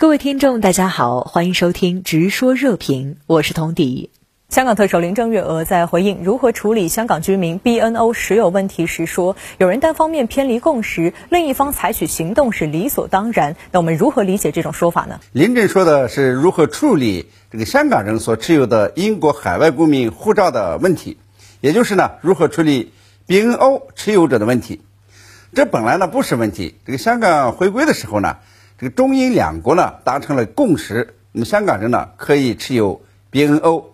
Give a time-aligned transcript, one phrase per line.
[0.00, 4.08] 各位听众，大家好，欢迎收听《直说热评》，我是童迪。
[4.48, 15.20] 香港特首林郑月娥在回应如何处理香港居民 BNO 持有问题时说：“有人单方面偏离共识，另一方采取行动是理所当然。”那我们如何理解这种说法呢？
[15.32, 21.18] 林郑说的是如何处理这个香港人所持有的英国海外公民护照的问题，
[21.60, 22.94] 也就是呢如何处理
[23.26, 24.80] BNO 持有者的问题。
[25.54, 26.76] 这本来呢不是问题。
[26.86, 28.38] 这个香港回归的时候呢。
[28.80, 33.84] 这个中英两国呢达成了共识，那么香港人呢可以持有 BNO，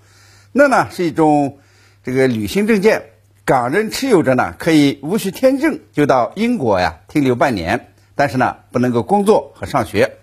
[0.53, 1.59] 那呢是一种
[2.05, 3.03] 这个旅行证件，
[3.45, 10.19] 港人持有者呢可以无需签证就到英国呀停留半年，但是呢不能够工作和上学。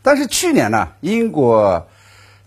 [0.00, 1.86] 但是去年呢，英国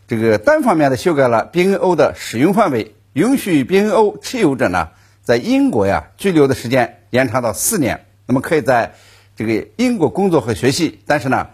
[0.08, 4.90] 这个单方面的修改了 BNO 的使用范围，允许 BNO 持有者呢
[5.22, 8.96] 在英国呀居留的时间延长到四年，那么可以在。
[9.36, 11.48] 这个英国工作和学习，但是呢，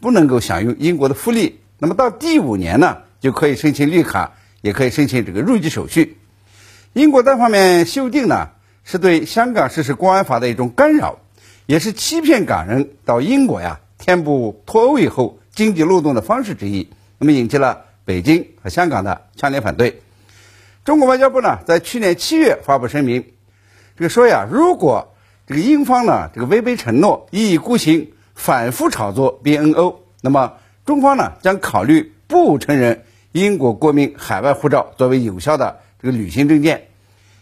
[0.00, 1.60] 不能够享用英国的福利。
[1.78, 6.18] 那么到第五年呢，就可以申请绿卡，也可以申请这个入籍手续。
[6.92, 8.50] 英国单方面修订呢，
[8.84, 11.20] 是对香港实施国安法的一种干扰，
[11.66, 16.88] 也是欺骗港人到英国呀填补脱欧以后经济漏洞的方式之一。
[17.18, 20.02] 那么引起了北京和香港的强烈反对。
[20.84, 23.24] 中国外交部呢，在去年七月发布声明，
[23.96, 25.09] 这个说呀，如果
[25.50, 30.52] 这个英方呢，这个违背承诺，一意孤行，反复炒作 BNO，那么
[30.86, 36.86] 中方呢将考虑不承认英国国民海外护照作为有效的这个旅行证件。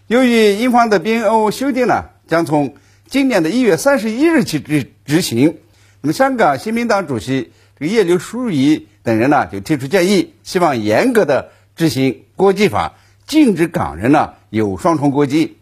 [0.07, 5.59] 由于英方的 BNO 修订呢将从今年的一月三十一日起执执行，
[6.01, 12.95] 那么香港新民党主席这个叶刘淑仪等人呢就提出建议，希望严格的执行国际法，
[13.27, 15.58] 禁止港人呢有双重国籍。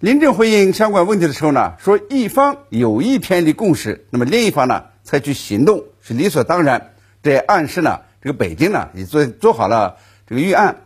[0.00, 6.92] 林郑回应相关问题的时候呢，说一方有意偏离共识，那么另一方呢采取行动是理所当然。
[7.20, 9.96] 这也暗示呢，这个北京呢也做做好了
[10.28, 10.82] 这个预案。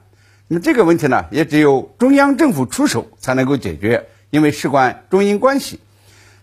[0.48, 5.78] 那么这个问题呢，也只有中央政府出手才能够解决，因为事关中英关系，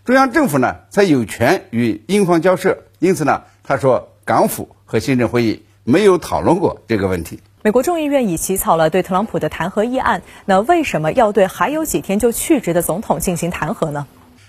[0.04, 2.84] 中央政府呢才有权与英方交涉。
[3.00, 7.40] 因此呢，他说港府和行政会议没有讨论过这个问题。
[7.62, 14.06] 美国众议院已起草了对特朗普的弹劾议案，那为什么要对还有几天就去职的总统进行弹劾呢？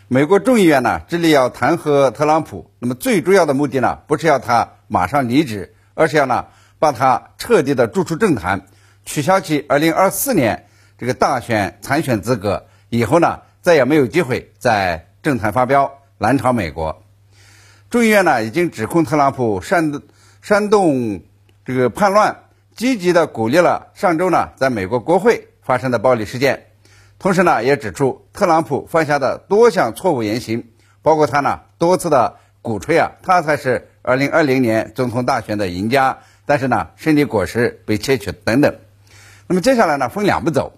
[0.07, 6.45] 美国众议院呢致力要弹劾特朗普，那么最主要的目的呢，不是要他马上离职，而是要呢
[6.79, 8.61] 把他彻底的逐出政坛，
[9.03, 10.67] 取消其2024年
[10.97, 17.03] 这个大选参选资格，以后呢再也没有机会在政坛发飙，南朝美国。
[17.89, 20.01] 众议院呢已经指控特朗普煽
[20.41, 21.23] 煽动
[21.66, 22.38] 这个叛乱。
[22.76, 26.68] 积极的鼓励了上周呢，在美国国会发生的暴力事件，
[27.20, 30.70] 同时呢，也指出特朗普犯下的多项错误言行，
[31.02, 38.76] 包括他呢多次的鼓吹啊，他才是二零二零年总统大选的赢家，但是呢，胜利果实被窃取等等。
[39.48, 40.74] 那么接下来呢，分两步走，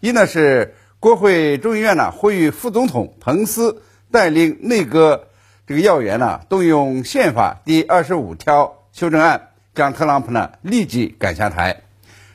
[0.00, 5.28] 一呢是国会众议院呢呼吁副总统彭斯带领内阁
[5.66, 9.48] 这个要员呢动用宪法第二十五条修正案。
[9.76, 11.82] 将特朗普呢立即赶下台。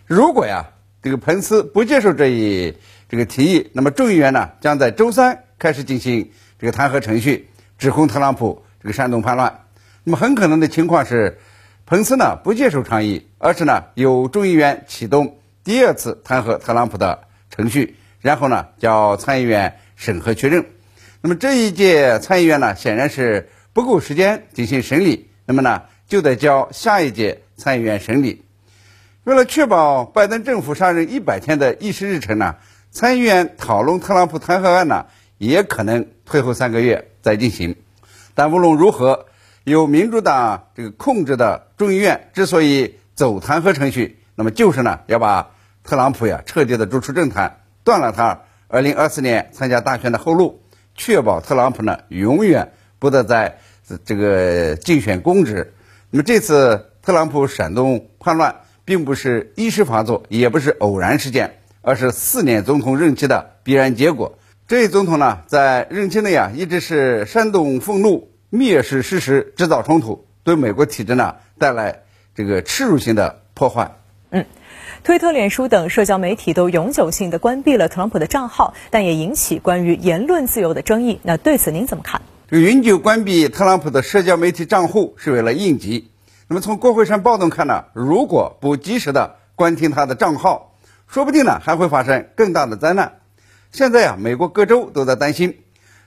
[0.06, 0.68] 如果呀，
[1.02, 2.78] 这个彭斯不接受这一
[3.09, 7.50] 这个提议，那么众议员呢将在周三开始进行这个弹劾程序，
[7.80, 9.62] 指控特朗普这个煽动叛乱。
[10.03, 11.40] 那么很可能的情况是，
[11.88, 20.68] 彭斯呢不接受倡议，而是呢由众议员启动第二次弹劾特朗普的程序，然后呢叫参议院审核确认。
[21.22, 25.81] 那么这一届参议院呢显然是不够时间进行审理，那么呢？
[26.12, 28.44] 就得交下一届参议院审理。
[29.24, 32.58] 为了确保拜登政府上任一百天的议事日程呢，
[32.92, 35.06] 参议院讨论特朗普弹劾案呢，
[35.38, 37.78] 也可能推后三个月再进行。
[38.36, 39.28] 但无论如何，
[39.64, 45.52] 由民主党这个控制的众议院之所以走弹劾程序，那么就是呢要把
[45.86, 50.62] 特朗普呀彻底的逐出政坛，断了他二零二四年参加大选的后路，
[50.94, 53.60] 确保特朗普呢永远不得在
[54.04, 55.74] 这个竞选公职。
[56.14, 64.38] 那么这次特朗普煽动叛乱，并不是一时发作，也不是偶然事件，而是四年总统任期的必然结果。
[64.68, 72.02] 这一总统呢，在任期内啊，一直是煽动愤怒、蔑视事实、制造冲突，对美国体制呢带来
[72.36, 73.96] 这个耻辱性的破坏。
[74.31, 74.46] 嗯，
[75.06, 81.22] 推特、脸书等社交媒体都永久性的关闭了特朗普的账号，但也引起关于言论自由的争议。
[81.24, 82.22] 那对此您怎么看？
[82.51, 86.12] 这个永久关闭特朗普的社交媒体账户是为了应急。
[86.50, 90.75] 那么从国会山暴动看呢，如果不及时的关停他的账号，
[91.07, 93.19] 说不定呢还会发生更大的灾难。
[93.71, 95.59] 现在啊，美国各州都在担心，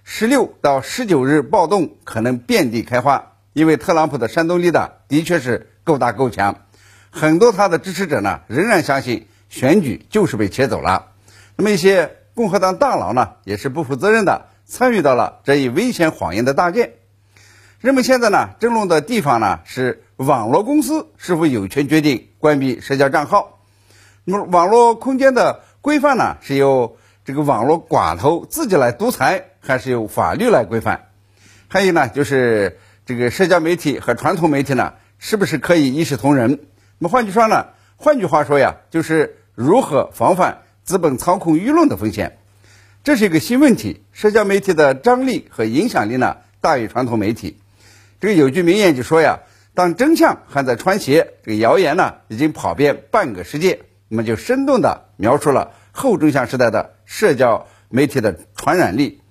[0.02, 3.32] 十六到十九日暴动可能遍地开花。
[3.54, 6.66] 因为特朗普的煽动力的，的确是够大够强，
[7.08, 11.06] 很多他的支持者呢，仍然相信选举就是被切走了。
[11.56, 16.94] 那么一些共和党大佬呢，也是不负责任的参与到了这一危险谎言的搭建。
[17.80, 23.60] 人们现在呢，争论的地方呢，是网络公司是否有权决定关闭社交账号。
[24.24, 31.08] 那么网络空间的规范呢，是由这个网络寡头自己来独裁，还是由法律来规范？
[31.68, 36.58] 还有呢，就是这个社交媒体和传统媒体呢，是不是可以一视同仁？
[36.98, 37.66] 那么换句说呢，
[37.96, 42.36] 换句话说呀，就是如何防范资本操控舆论的风险？
[43.02, 44.02] 这是一个新问题。
[44.12, 47.56] 社交媒体的张力和影响力呢，大于传统媒体。
[48.20, 49.40] 这个有句名言就说呀，
[49.72, 53.80] 当真相还在穿鞋，这个谣言呢已经跑遍半个世界。
[54.08, 59.22] 那么就生动地描述了后真相时代的社交媒体的传染力，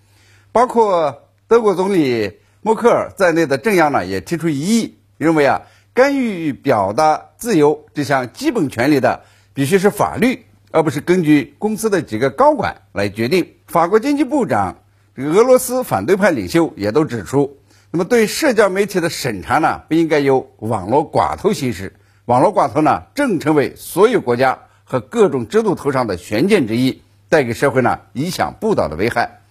[0.52, 5.62] 包括德国总理默克尔在内的政要呢也提出异议，认为啊，
[5.94, 9.22] 干预表达自由这项基本权利的
[9.54, 13.54] 必须是法律，而不是根据公司的几个高管来决定。
[13.68, 14.78] 法国经济部长、
[15.16, 17.60] 俄罗斯反对派领袖也都指出，
[17.92, 21.94] 那么对社交媒体的审查呢，不应该由网络寡头行使。
[22.26, 29.42] 网络寡头呢，正成为所有国家和各种制度头上的悬剑之一，带给社会呢意想不到的危害。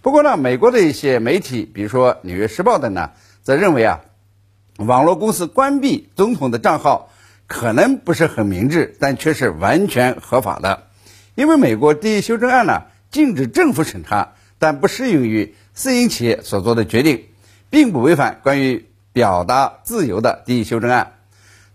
[0.00, 3.10] 不过呢，美国的一些媒体，比如说《纽约时报》等呢，
[3.42, 4.00] 则认为啊，
[4.78, 7.10] 网络公司关闭总统的账号
[7.52, 10.84] 可能不是很明智，但却是完全合法的。
[11.34, 17.26] 因为美国第一修正案呢，禁止政府审查，但不适用于私营企业所做的决定，
[17.68, 21.18] 并不违反关于表达自由的第一修正案。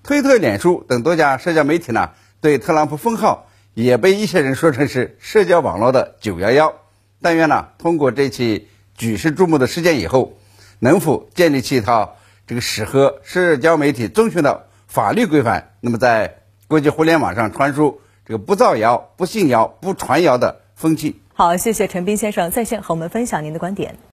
[0.01, 2.09] 推特、脸书等多家社交媒体呢，
[2.41, 6.73] 对特朗普封号也被一些人说成是社交网络的“九幺幺”。
[7.21, 10.39] 但愿呢，通过这起举世瞩目的事件以后，
[10.79, 16.37] 能否建立起一套这个适合社交媒体遵循的法律规范，那么在
[16.67, 21.21] 国际互联网上传输这个不造谣、不信谣、不传谣的风气。
[21.33, 23.97] 好，谢谢陈斌先生在线和我们分享您的观点。